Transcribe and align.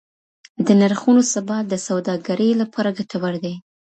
د 0.65 0.67
نرخونو 0.81 1.21
ثبات 1.33 1.65
د 1.69 1.75
سوداګرۍ 1.87 2.51
لپاره 2.61 2.95
ګټور 2.97 3.33
دی. 3.43 3.53